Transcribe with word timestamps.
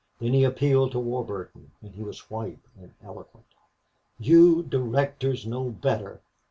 Then 0.17 0.33
he 0.33 0.43
appealed 0.43 0.93
to 0.93 0.99
Warburton 0.99 1.73
and 1.79 1.93
he 1.93 2.01
was 2.01 2.27
white 2.31 2.61
and 2.75 2.91
eloquent. 3.03 3.45
"You 4.17 4.63
directors 4.63 5.45
know 5.45 5.69
better. 5.69 6.21